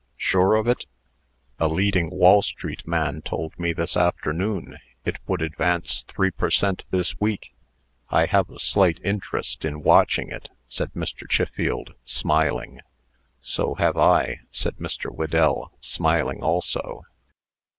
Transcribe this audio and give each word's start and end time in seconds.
"Sure 0.17 0.55
of 0.55 0.65
it?" 0.67 0.87
"A 1.59 1.67
leading 1.67 2.09
Wall 2.09 2.41
street 2.41 2.87
man 2.87 3.21
told 3.21 3.53
me, 3.59 3.71
this 3.71 3.95
afternoon, 3.95 4.79
it 5.05 5.17
would 5.27 5.43
advance 5.43 6.01
three 6.07 6.31
per 6.31 6.49
cent. 6.49 6.87
this 6.89 7.19
week. 7.21 7.53
I 8.09 8.25
have 8.25 8.49
a 8.49 8.57
slight 8.57 8.99
interest 9.03 9.63
in 9.63 9.83
watching 9.83 10.29
it," 10.31 10.49
said 10.67 10.91
Mr. 10.95 11.29
Chiffield, 11.29 11.93
smiling. 12.03 12.79
"So 13.41 13.75
have 13.75 13.95
I," 13.95 14.39
said 14.49 14.77
Mr. 14.77 15.11
Whedell, 15.15 15.71
smiling 15.81 16.41
also. 16.41 17.03